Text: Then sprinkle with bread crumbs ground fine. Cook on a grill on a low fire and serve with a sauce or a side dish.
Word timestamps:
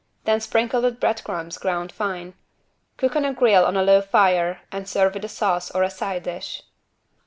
Then 0.23 0.41
sprinkle 0.41 0.81
with 0.81 0.99
bread 0.99 1.23
crumbs 1.23 1.59
ground 1.59 1.91
fine. 1.91 2.33
Cook 2.97 3.15
on 3.15 3.23
a 3.23 3.33
grill 3.35 3.63
on 3.65 3.77
a 3.77 3.83
low 3.83 4.01
fire 4.01 4.61
and 4.71 4.89
serve 4.89 5.13
with 5.13 5.25
a 5.25 5.29
sauce 5.29 5.69
or 5.69 5.83
a 5.83 5.91
side 5.91 6.23
dish. 6.23 6.63